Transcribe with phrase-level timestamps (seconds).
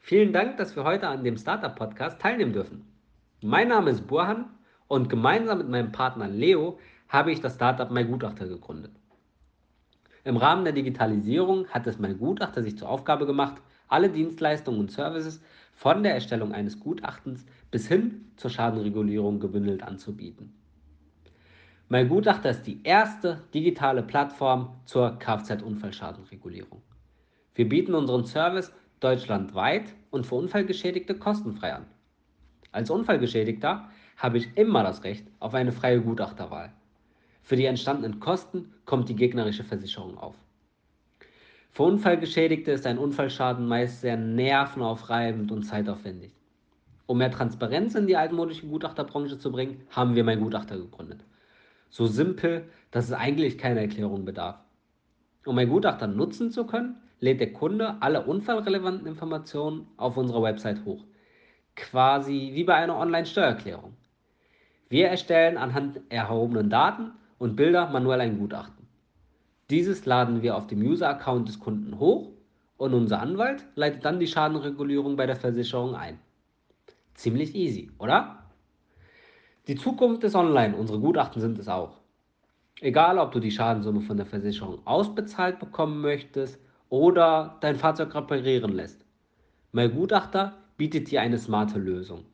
[0.00, 2.84] Vielen Dank, dass wir heute an dem Startup-Podcast teilnehmen dürfen.
[3.42, 4.46] Mein Name ist Burhan
[4.86, 8.92] und gemeinsam mit meinem Partner Leo habe ich das Startup MyGutachter gegründet.
[10.24, 15.40] Im Rahmen der Digitalisierung hat es MyGutachter sich zur Aufgabe gemacht, alle Dienstleistungen und Services
[15.72, 20.54] von der Erstellung eines Gutachtens bis hin zur Schadenregulierung gebündelt anzubieten.
[21.88, 26.82] Mein Gutachter ist die erste digitale Plattform zur Kfz-Unfallschadenregulierung.
[27.54, 31.86] Wir bieten unseren Service deutschlandweit und für Unfallgeschädigte kostenfrei an.
[32.72, 36.72] Als Unfallgeschädigter habe ich immer das Recht auf eine freie Gutachterwahl.
[37.48, 40.34] Für die entstandenen Kosten kommt die gegnerische Versicherung auf.
[41.70, 46.34] Für Unfallgeschädigte ist ein Unfallschaden meist sehr nervenaufreibend und zeitaufwendig.
[47.06, 51.24] Um mehr Transparenz in die altmodische Gutachterbranche zu bringen, haben wir mein Gutachter gegründet.
[51.88, 54.58] So simpel, dass es eigentlich keine Erklärung bedarf.
[55.46, 60.84] Um mein Gutachter nutzen zu können, lädt der Kunde alle unfallrelevanten Informationen auf unserer Website
[60.84, 61.02] hoch.
[61.76, 63.96] Quasi wie bei einer Online-Steuererklärung.
[64.90, 68.86] Wir erstellen anhand erhobenen Daten und Bilder manuell ein Gutachten.
[69.70, 72.30] Dieses laden wir auf dem User-Account des Kunden hoch
[72.78, 76.18] und unser Anwalt leitet dann die Schadenregulierung bei der Versicherung ein.
[77.14, 78.44] Ziemlich easy, oder?
[79.66, 82.00] Die Zukunft ist online, unsere Gutachten sind es auch.
[82.80, 88.72] Egal, ob du die Schadensumme von der Versicherung ausbezahlt bekommen möchtest oder dein Fahrzeug reparieren
[88.72, 89.04] lässt.
[89.72, 92.24] Mein Gutachter bietet dir eine smarte Lösung.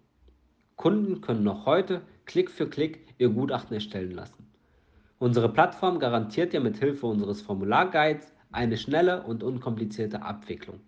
[0.77, 4.47] Kunden können noch heute Klick für Klick ihr Gutachten erstellen lassen.
[5.19, 10.81] Unsere Plattform garantiert dir mit Hilfe unseres Formularguides eine schnelle und unkomplizierte Abwicklung.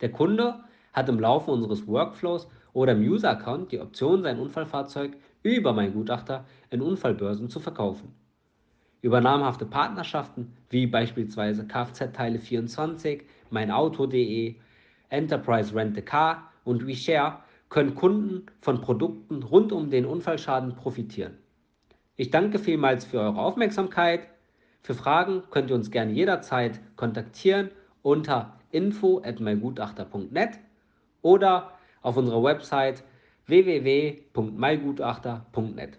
[0.00, 0.60] Der Kunde
[0.92, 6.44] hat im Laufe unseres Workflows oder im User-Account die Option, sein Unfallfahrzeug über mein Gutachter
[6.70, 8.14] in Unfallbörsen zu verkaufen.
[9.02, 14.56] Über namhafte Partnerschaften wie beispielsweise Kfz-Teile24, meinauto.de,
[15.08, 17.38] Enterprise Rent a Car und WeShare
[17.70, 21.38] können Kunden von Produkten rund um den Unfallschaden profitieren.
[22.20, 24.28] Ich danke vielmals für eure Aufmerksamkeit.
[24.82, 27.70] Für Fragen könnt ihr uns gerne jederzeit kontaktieren
[28.02, 30.58] unter info@mygutachter.net
[31.22, 31.70] oder
[32.02, 33.04] auf unserer Website
[33.46, 35.98] www.mygutachter.net.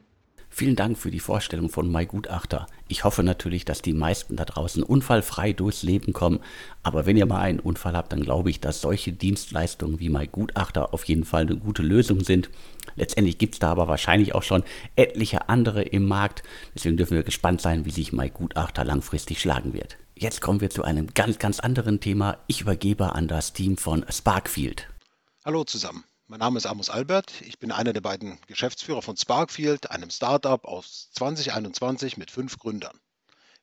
[0.54, 2.68] Vielen Dank für die Vorstellung von MyGutachter.
[2.90, 6.42] Ich hoffe natürlich, dass die meisten da draußen unfallfrei durchs Leben kommen.
[6.84, 10.94] Aber wenn ihr mal einen Unfall habt, dann glaube ich, dass solche Dienstleistungen wie MyGutachter
[10.94, 12.50] auf jeden Fall eine gute Lösung sind.
[12.98, 14.64] Letztendlich gibt es da aber wahrscheinlich auch schon
[14.98, 16.44] etliche andere im Markt.
[16.76, 19.98] Deswegen dürfen wir gespannt sein, wie sich MyGutachter langfristig schlagen wird.
[20.16, 22.38] Jetzt kommen wir zu einem ganz, ganz anderen Thema.
[22.48, 24.90] Ich übergebe an das Team von Sparkfield.
[25.46, 26.04] Hallo zusammen.
[26.32, 27.42] Mein Name ist Amos Albert.
[27.42, 32.98] Ich bin einer der beiden Geschäftsführer von Sparkfield, einem Startup aus 2021 mit fünf Gründern.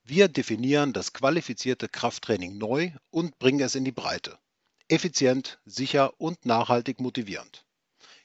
[0.05, 4.38] Wir definieren das qualifizierte Krafttraining neu und bringen es in die Breite.
[4.87, 7.65] Effizient, sicher und nachhaltig motivierend.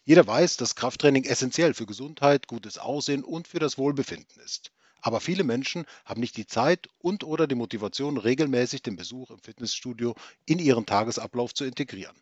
[0.04, 4.74] Jeder weiß, dass Krafttraining essentiell für Gesundheit, gutes Aussehen und für das Wohlbefinden ist.
[5.00, 9.40] Aber viele Menschen haben nicht die Zeit und oder die Motivation, regelmäßig den Besuch im
[9.40, 10.16] Fitnessstudio
[10.46, 12.18] in ihren Tagesablauf zu integrieren.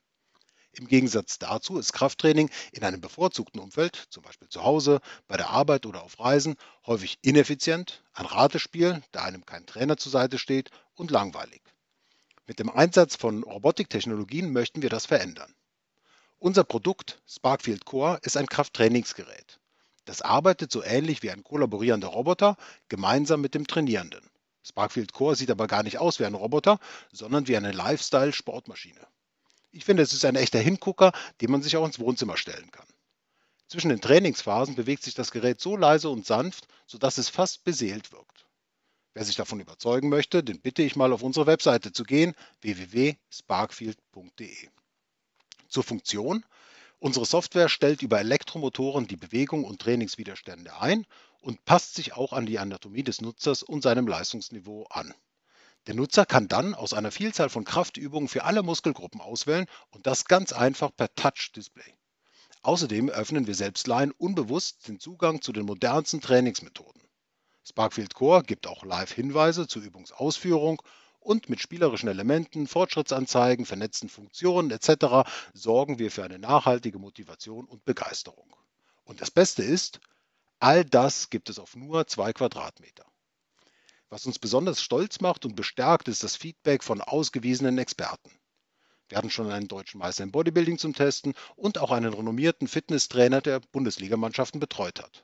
[0.73, 5.49] Im Gegensatz dazu ist Krafttraining in einem bevorzugten Umfeld, zum Beispiel zu Hause, bei der
[5.49, 10.69] Arbeit oder auf Reisen, häufig ineffizient, ein Ratespiel, da einem kein Trainer zur Seite steht
[10.93, 11.61] und langweilig.
[12.47, 15.53] Mit dem Einsatz von Robotiktechnologien möchten wir das verändern.
[16.37, 19.59] Unser Produkt Sparkfield Core ist ein Krafttrainingsgerät.
[20.05, 22.57] Das arbeitet so ähnlich wie ein kollaborierender Roboter
[22.87, 24.27] gemeinsam mit dem Trainierenden.
[24.63, 26.79] Sparkfield Core sieht aber gar nicht aus wie ein Roboter,
[27.11, 29.05] sondern wie eine Lifestyle-Sportmaschine.
[29.71, 32.87] Ich finde, es ist ein echter Hingucker, den man sich auch ins Wohnzimmer stellen kann.
[33.67, 38.11] Zwischen den Trainingsphasen bewegt sich das Gerät so leise und sanft, sodass es fast beseelt
[38.11, 38.45] wirkt.
[39.13, 44.69] Wer sich davon überzeugen möchte, den bitte ich mal auf unsere Webseite zu gehen, www.sparkfield.de.
[45.69, 46.45] Zur Funktion.
[46.99, 51.07] Unsere Software stellt über Elektromotoren die Bewegung und Trainingswiderstände ein
[51.39, 55.13] und passt sich auch an die Anatomie des Nutzers und seinem Leistungsniveau an.
[55.87, 60.25] Der Nutzer kann dann aus einer Vielzahl von Kraftübungen für alle Muskelgruppen auswählen und das
[60.25, 61.95] ganz einfach per Touch-Display.
[62.61, 67.01] Außerdem öffnen wir selbst Laien unbewusst den Zugang zu den modernsten Trainingsmethoden.
[67.63, 70.81] Sparkfield Core gibt auch Live-Hinweise zur Übungsausführung
[71.19, 75.27] und mit spielerischen Elementen, Fortschrittsanzeigen, vernetzten Funktionen etc.
[75.53, 78.55] sorgen wir für eine nachhaltige Motivation und Begeisterung.
[79.03, 79.99] Und das Beste ist,
[80.59, 83.10] all das gibt es auf nur zwei Quadratmeter.
[84.11, 88.29] Was uns besonders stolz macht und bestärkt, ist das Feedback von ausgewiesenen Experten.
[89.07, 93.39] Wir hatten schon einen deutschen Meister im Bodybuilding zum Testen und auch einen renommierten Fitnesstrainer,
[93.39, 95.23] der Bundesligamannschaften betreut hat.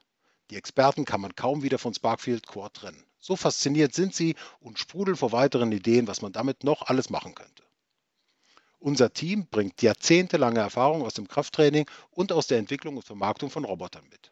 [0.49, 3.03] Die Experten kann man kaum wieder von Sparkfield Core trennen.
[3.19, 7.35] So fasziniert sind sie und sprudeln vor weiteren Ideen, was man damit noch alles machen
[7.35, 7.63] könnte.
[8.79, 13.65] Unser Team bringt jahrzehntelange Erfahrung aus dem Krafttraining und aus der Entwicklung und Vermarktung von
[13.65, 14.31] Robotern mit.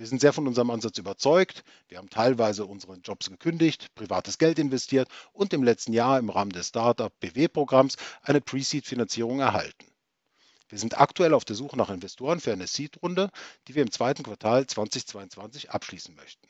[0.00, 1.62] Wir sind sehr von unserem Ansatz überzeugt.
[1.88, 6.52] Wir haben teilweise unsere Jobs gekündigt, privates Geld investiert und im letzten Jahr im Rahmen
[6.52, 9.84] des Startup BW-Programms eine Pre-Seed-Finanzierung erhalten.
[10.70, 13.28] Wir sind aktuell auf der Suche nach Investoren für eine Seed-Runde,
[13.68, 16.48] die wir im zweiten Quartal 2022 abschließen möchten.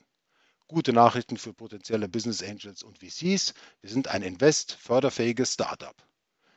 [0.68, 3.54] Gute Nachrichten für potenzielle Business Angels und VCs.
[3.80, 5.96] Wir sind ein invest förderfähiges Startup.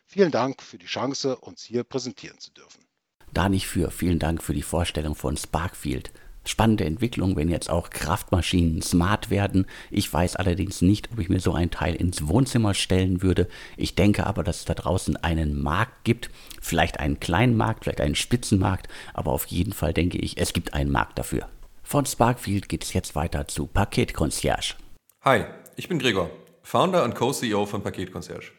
[0.05, 2.85] Vielen Dank für die Chance, uns hier präsentieren zu dürfen.
[3.33, 3.89] Da nicht für.
[3.89, 6.13] Vielen Dank für die Vorstellung von Sparkfield
[6.45, 9.65] spannende Entwicklung, wenn jetzt auch Kraftmaschinen smart werden.
[9.91, 13.47] Ich weiß allerdings nicht, ob ich mir so ein Teil ins Wohnzimmer stellen würde.
[13.77, 16.29] Ich denke aber, dass es da draußen einen Markt gibt,
[16.61, 20.73] vielleicht einen kleinen Markt, vielleicht einen Spitzenmarkt, aber auf jeden Fall denke ich, es gibt
[20.73, 21.47] einen Markt dafür.
[21.83, 24.75] Von Sparkfield geht es jetzt weiter zu Paket Concierge.
[25.21, 26.29] Hi, ich bin Gregor,
[26.61, 28.51] Founder und Co-CEO von Paket Concierge.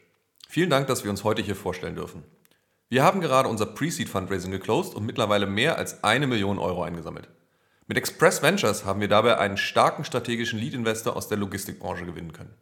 [0.47, 2.23] Vielen Dank, dass wir uns heute hier vorstellen dürfen.
[2.87, 7.27] Wir haben gerade unser Pre-Seed Fundraising geclosed und mittlerweile mehr als eine Million Euro eingesammelt.
[7.87, 12.55] Mit Express Ventures haben wir dabei einen starken strategischen Lead-Investor aus der Logistikbranche gewinnen können.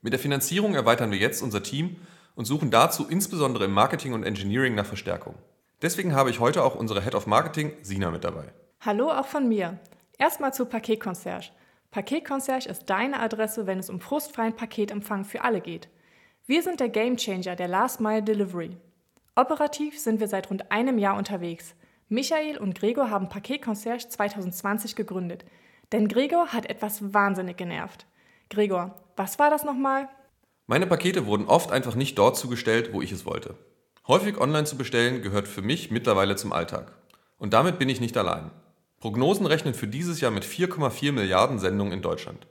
[0.00, 1.96] Mit der Finanzierung erweitern wir jetzt unser Team
[2.36, 5.34] und suchen dazu insbesondere im Marketing und Engineering nach Verstärkung.
[5.82, 8.52] Deswegen habe ich heute auch unsere Head of Marketing, Sina, mit dabei.
[8.80, 9.80] Hallo auch von mir.
[10.18, 11.50] Erstmal zu Paket Concierge.
[12.68, 15.88] Ist deine Adresse, wenn es um frustfreien Paketempfang für alle geht.
[16.46, 18.76] Wir sind der Gamechanger der Last Mile Delivery.
[19.34, 21.74] Operativ sind wir seit rund einem Jahr unterwegs–
[22.14, 25.44] Michael und Gregor haben Paket Concierge 2020 gegründet.
[25.90, 28.06] Denn Gregor hat etwas wahnsinnig genervt.
[28.50, 30.08] Gregor, was war das nochmal?
[30.68, 33.56] Meine Pakete wurden oft einfach nicht dort zugestellt, wo ich es wollte.
[34.06, 36.92] Häufig online zu bestellen gehört für mich mittlerweile zum Alltag.
[37.36, 38.52] Und damit bin ich nicht allein.
[39.00, 42.46] Prognosen rechnen für dieses Jahr mit 4,4 Milliarden Sendungen in Deutschland.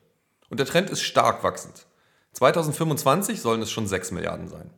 [0.49, 1.85] Und der Trend ist stark wachsend.
[2.33, 4.71] 2025 sollen es schon 6 Milliarden sein.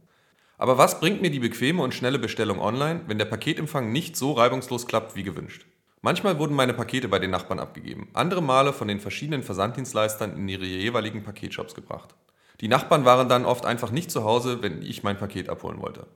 [0.58, 4.32] Aber was bringt mir die bequeme und schnelle Bestellung online, wenn der Paketempfang nicht so
[4.32, 5.66] reibungslos klappt wie gewünscht?
[6.02, 10.48] Manchmal wurden meine Pakete bei den Nachbarn abgegeben, andere Male von den verschiedenen Versanddienstleistern in
[10.48, 12.16] ihre jeweiligen Paketshops gebracht.
[12.62, 16.08] Die Nachbarn waren dann oft einfach nicht zu Hause, wenn ich mein Paket abholen wollte.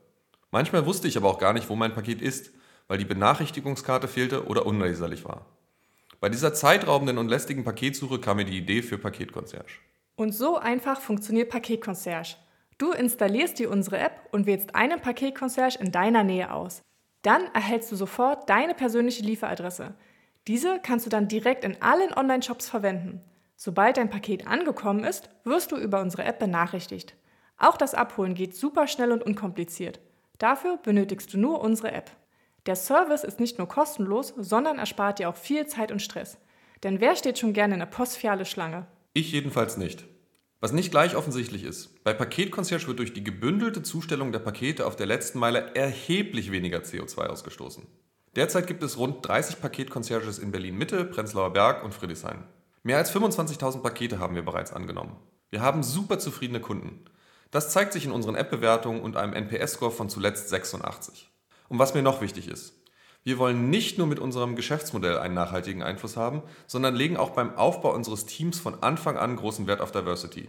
[0.52, 2.52] Manchmal wusste ich aber auch gar nicht, wo mein Paket ist,
[2.88, 5.46] weil die Benachrichtigungskarte fehlte oder unleserlich war.
[6.20, 9.72] Bei dieser zeitraubenden und lästigen Paketsuche kam mir die Idee für Paketconcierge.
[10.16, 12.36] Und so einfach funktioniert Paketconcierge.
[12.80, 16.80] Du installierst dir unsere App und wählst einen Paketconcierge in deiner Nähe aus.
[17.20, 19.92] Dann erhältst du sofort deine persönliche Lieferadresse.
[20.48, 23.20] Diese kannst du dann direkt in allen Online-Shops verwenden.
[23.54, 27.14] Sobald dein Paket angekommen ist, wirst du über unsere App benachrichtigt.
[27.58, 30.00] Auch das Abholen geht super schnell und unkompliziert.
[30.38, 32.10] Dafür benötigst du nur unsere App.
[32.64, 36.38] Der Service ist nicht nur kostenlos, sondern erspart dir auch viel Zeit und Stress.
[36.82, 38.86] Denn wer steht schon gerne in der Postfiliale Schlange?
[39.12, 40.06] Ich jedenfalls nicht.
[40.62, 44.94] Was nicht gleich offensichtlich ist, bei Paketconcierge wird durch die gebündelte Zustellung der Pakete auf
[44.94, 47.86] der letzten Meile erheblich weniger CO2 ausgestoßen.
[48.36, 52.44] Derzeit gibt es rund 30 Paketconcierges in Berlin-Mitte, Prenzlauer Berg und Friedrichshain.
[52.82, 55.16] Mehr als 25.000 Pakete haben wir bereits angenommen.
[55.48, 57.06] Wir haben super zufriedene Kunden.
[57.50, 61.30] Das zeigt sich in unseren App-Bewertungen und einem NPS-Score von zuletzt 86.
[61.70, 62.74] Und was mir noch wichtig ist,
[63.22, 67.54] wir wollen nicht nur mit unserem Geschäftsmodell einen nachhaltigen Einfluss haben, sondern legen auch beim
[67.56, 70.48] Aufbau unseres Teams von Anfang an großen Wert auf Diversity.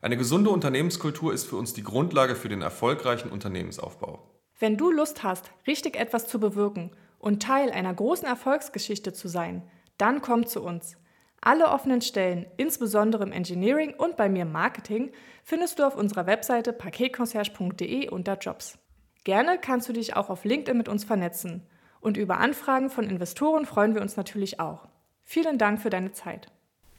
[0.00, 4.30] Eine gesunde Unternehmenskultur ist für uns die Grundlage für den erfolgreichen Unternehmensaufbau.
[4.58, 9.62] Wenn du Lust hast, richtig etwas zu bewirken und Teil einer großen Erfolgsgeschichte zu sein,
[9.98, 10.96] dann komm zu uns.
[11.42, 15.12] Alle offenen Stellen, insbesondere im Engineering und bei mir im Marketing,
[15.44, 18.78] findest du auf unserer Webseite paketconcierge.de unter Jobs.
[19.24, 21.66] Gerne kannst du dich auch auf LinkedIn mit uns vernetzen.
[22.00, 24.88] Und über Anfragen von Investoren freuen wir uns natürlich auch.
[25.24, 26.48] Vielen Dank für deine Zeit.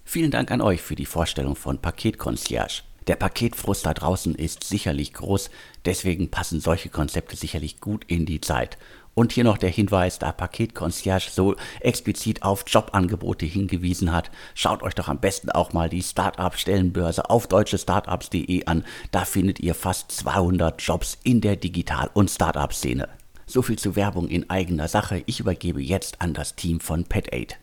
[0.03, 2.83] Vielen Dank an euch für die Vorstellung von Paketconcierge.
[3.07, 5.49] Der Paketfrust da draußen ist sicherlich groß,
[5.85, 8.77] deswegen passen solche Konzepte sicherlich gut in die Zeit.
[9.13, 14.93] Und hier noch der Hinweis, da Paketconcierge so explizit auf Jobangebote hingewiesen hat, schaut euch
[14.93, 18.85] doch am besten auch mal die Startup-Stellenbörse auf deutschestartups.de an.
[19.11, 23.09] Da findet ihr fast 200 Jobs in der Digital- und Startup-Szene.
[23.49, 25.23] So viel zu Werbung in eigener Sache.
[25.25, 27.53] Ich übergebe jetzt an das Team von Pet8.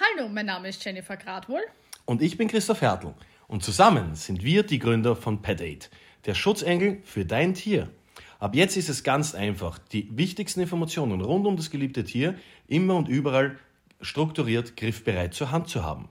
[0.00, 1.60] Hallo, mein Name ist Jennifer Gradwohl.
[2.06, 3.12] Und ich bin Christoph Hertl.
[3.46, 5.90] Und zusammen sind wir die Gründer von Pet8,
[6.24, 7.90] der Schutzengel für dein Tier.
[8.38, 12.96] Ab jetzt ist es ganz einfach, die wichtigsten Informationen rund um das geliebte Tier immer
[12.96, 13.58] und überall
[14.00, 16.08] strukturiert griffbereit zur Hand zu haben.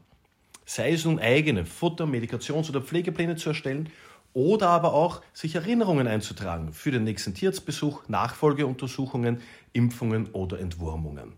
[0.66, 3.90] Sei es nun eigene Futter-, Medikations- oder Pflegepläne zu erstellen
[4.34, 9.42] oder aber auch sich Erinnerungen einzutragen für den nächsten Tierarztbesuch, Nachfolgeuntersuchungen,
[9.74, 11.34] Impfungen oder Entwurmungen.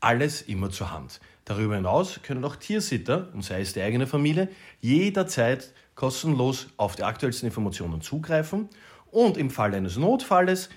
[0.00, 1.20] Alles immer zur Hand.
[1.44, 4.48] Darüber hinaus können auch Tiersitter, und sei es die eigene Familie,
[4.80, 8.68] jederzeit kostenlos auf die aktuellsten Informationen zugreifen.
[9.10, 10.68] Und im Fall eines Notfalles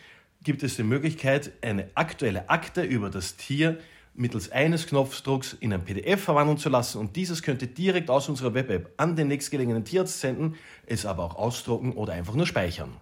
[0.43, 3.77] gibt es die Möglichkeit, eine aktuelle Akte über das Tier
[4.13, 8.29] mittels eines Knopfdrucks in ein PDF verwandeln zu lassen und dieses könnt ihr direkt aus
[8.29, 12.95] unserer Web-App an den nächstgelegenen Tierarzt senden, es aber auch ausdrucken oder einfach nur speichern.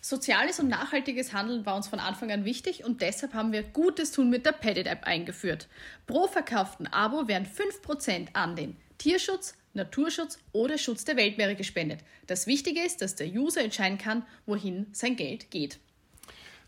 [0.00, 4.12] Soziales und nachhaltiges Handeln war uns von Anfang an wichtig und deshalb haben wir Gutes
[4.12, 5.68] tun mit der Petted App eingeführt.
[6.06, 12.00] Pro verkauften Abo werden 5% an den Tierschutz, Naturschutz oder Schutz der Weltmeere gespendet.
[12.26, 15.80] Das Wichtige ist, dass der User entscheiden kann, wohin sein Geld geht.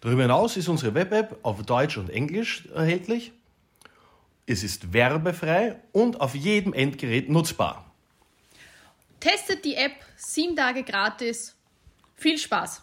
[0.01, 3.33] Darüber hinaus ist unsere Web-App auf Deutsch und Englisch erhältlich
[4.49, 7.85] es ist werbefrei und auf jedem Endgerät nutzbar.
[9.21, 11.55] Testet die App sieben Tage gratis.
[12.17, 12.83] Viel Spaß!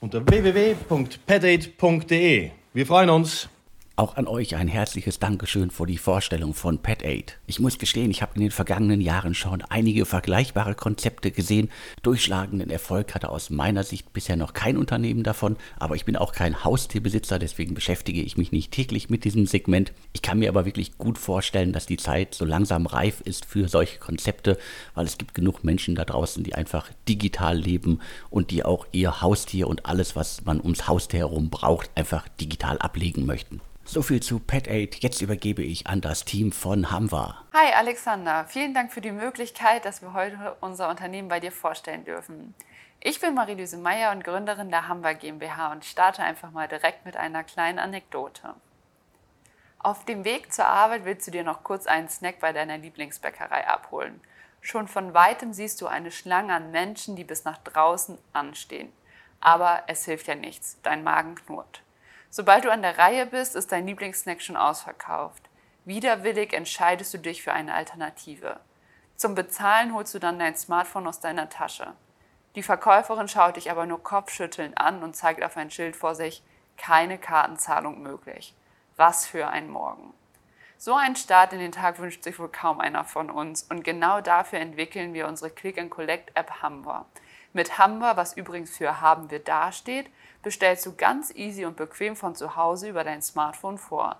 [0.00, 2.50] Unter www.pedate.de.
[2.74, 3.48] Wir freuen uns.
[3.94, 7.38] Auch an euch ein herzliches Dankeschön für die Vorstellung von Pet 8.
[7.46, 11.68] Ich muss gestehen, ich habe in den vergangenen Jahren schon einige vergleichbare Konzepte gesehen.
[12.02, 16.32] Durchschlagenden Erfolg hatte aus meiner Sicht bisher noch kein Unternehmen davon, aber ich bin auch
[16.32, 19.92] kein Haustierbesitzer, deswegen beschäftige ich mich nicht täglich mit diesem Segment.
[20.14, 23.68] Ich kann mir aber wirklich gut vorstellen, dass die Zeit so langsam reif ist für
[23.68, 24.56] solche Konzepte,
[24.94, 29.20] weil es gibt genug Menschen da draußen, die einfach digital leben und die auch ihr
[29.20, 33.60] Haustier und alles, was man ums Haustier herum braucht, einfach digital ablegen möchten.
[33.84, 34.98] So viel zu Pet8.
[35.00, 37.44] Jetzt übergebe ich an das Team von Hamwa.
[37.52, 42.04] Hi Alexander, vielen Dank für die Möglichkeit, dass wir heute unser Unternehmen bei dir vorstellen
[42.04, 42.54] dürfen.
[43.00, 47.16] Ich bin Marie-Lise Meyer und Gründerin der Hamwa GmbH und starte einfach mal direkt mit
[47.16, 48.54] einer kleinen Anekdote.
[49.80, 53.66] Auf dem Weg zur Arbeit willst du dir noch kurz einen Snack bei deiner Lieblingsbäckerei
[53.66, 54.20] abholen.
[54.60, 58.92] Schon von weitem siehst du eine Schlange an Menschen, die bis nach draußen anstehen.
[59.40, 61.82] Aber es hilft ja nichts, dein Magen knurrt.
[62.34, 65.50] Sobald du an der Reihe bist, ist dein Lieblingssnack schon ausverkauft.
[65.84, 68.58] Widerwillig entscheidest du dich für eine Alternative.
[69.16, 71.92] Zum Bezahlen holst du dann dein Smartphone aus deiner Tasche.
[72.54, 76.42] Die Verkäuferin schaut dich aber nur kopfschüttelnd an und zeigt auf ein Schild vor sich,
[76.78, 78.54] keine Kartenzahlung möglich.
[78.96, 80.14] Was für ein Morgen.
[80.78, 84.22] So einen Start in den Tag wünscht sich wohl kaum einer von uns und genau
[84.22, 87.04] dafür entwickeln wir unsere Click-and-Collect-App Hammer.
[87.52, 90.10] Mit Hammer, was übrigens für haben wir dasteht,
[90.42, 94.16] bestellst du ganz easy und bequem von zu Hause über dein Smartphone vor.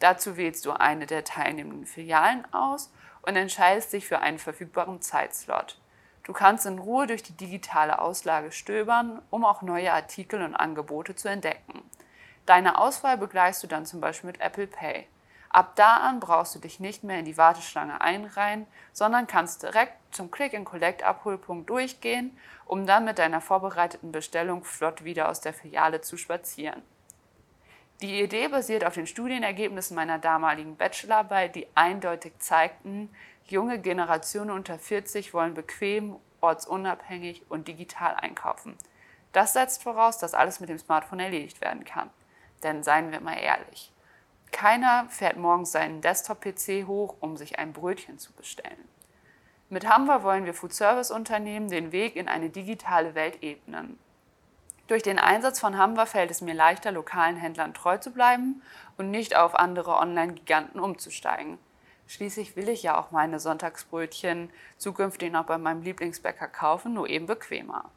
[0.00, 5.78] Dazu wählst du eine der teilnehmenden Filialen aus und entscheidest dich für einen verfügbaren Zeitslot.
[6.24, 11.14] Du kannst in Ruhe durch die digitale Auslage stöbern, um auch neue Artikel und Angebote
[11.14, 11.82] zu entdecken.
[12.46, 15.06] Deine Auswahl begleichst du dann zum Beispiel mit Apple Pay.
[15.54, 19.94] Ab da an brauchst du dich nicht mehr in die Warteschlange einreihen, sondern kannst direkt
[20.12, 26.16] zum Click-and-Collect-Abholpunkt durchgehen, um dann mit deiner vorbereiteten Bestellung flott wieder aus der Filiale zu
[26.16, 26.82] spazieren.
[28.02, 33.08] Die Idee basiert auf den Studienergebnissen meiner damaligen Bachelorarbeit, die eindeutig zeigten,
[33.46, 38.76] junge Generationen unter 40 wollen bequem, ortsunabhängig und digital einkaufen.
[39.32, 42.10] Das setzt voraus, dass alles mit dem Smartphone erledigt werden kann.
[42.64, 43.92] Denn seien wir mal ehrlich,
[44.54, 48.88] keiner fährt morgens seinen Desktop-PC hoch, um sich ein Brötchen zu bestellen.
[49.68, 53.98] Mit Hamwer wollen wir Food-Service-Unternehmen den Weg in eine digitale Welt ebnen.
[54.86, 58.62] Durch den Einsatz von Hamwer fällt es mir leichter, lokalen Händlern treu zu bleiben
[58.96, 61.58] und nicht auf andere Online-Giganten umzusteigen.
[62.06, 67.26] Schließlich will ich ja auch meine Sonntagsbrötchen zukünftig noch bei meinem Lieblingsbäcker kaufen, nur eben
[67.26, 67.90] bequemer.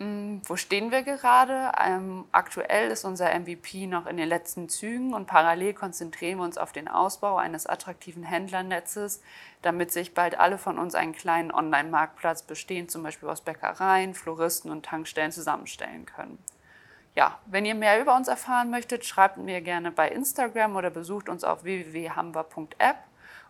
[0.00, 1.72] Hm, wo stehen wir gerade?
[1.78, 6.56] Ähm, aktuell ist unser MVP noch in den letzten Zügen und parallel konzentrieren wir uns
[6.56, 9.20] auf den Ausbau eines attraktiven Händlernetzes,
[9.60, 14.70] damit sich bald alle von uns einen kleinen Online-Marktplatz bestehend zum Beispiel aus Bäckereien, Floristen
[14.70, 16.42] und Tankstellen zusammenstellen können.
[17.14, 21.28] Ja, wenn ihr mehr über uns erfahren möchtet, schreibt mir gerne bei Instagram oder besucht
[21.28, 22.96] uns auf www.hamber.app,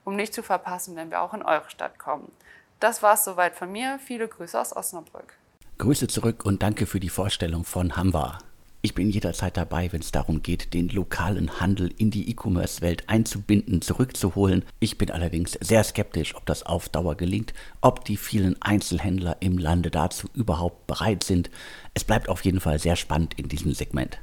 [0.04, 2.32] um nicht zu verpassen, wenn wir auch in eure Stadt kommen.
[2.80, 4.00] Das war's soweit von mir.
[4.00, 5.39] Viele Grüße aus Osnabrück.
[5.80, 8.36] Grüße zurück und danke für die Vorstellung von Hamwa.
[8.82, 13.80] Ich bin jederzeit dabei, wenn es darum geht, den lokalen Handel in die E-Commerce-Welt einzubinden,
[13.80, 14.62] zurückzuholen.
[14.78, 19.56] Ich bin allerdings sehr skeptisch, ob das auf Dauer gelingt, ob die vielen Einzelhändler im
[19.56, 21.50] Lande dazu überhaupt bereit sind.
[21.94, 24.18] Es bleibt auf jeden Fall sehr spannend in diesem Segment.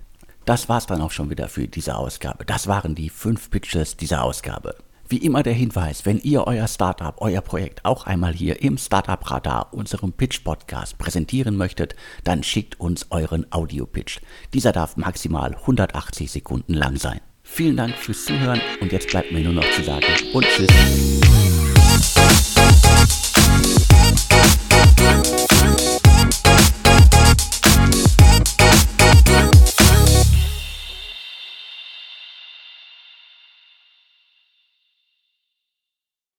[0.46, 2.46] Das war's dann auch schon wieder für diese Ausgabe.
[2.46, 4.76] Das waren die fünf Pitches dieser Ausgabe.
[5.10, 9.32] Wie immer der Hinweis, wenn ihr euer Startup, euer Projekt auch einmal hier im Startup
[9.32, 11.96] Radar, unserem Pitch Podcast präsentieren möchtet,
[12.26, 14.20] dann schickt uns euren Audio-Pitch.
[14.54, 17.22] Dieser darf maximal 180 Sekunden lang sein.
[17.42, 21.37] Vielen Dank fürs Zuhören und jetzt bleibt mir nur noch zu sagen und tschüss.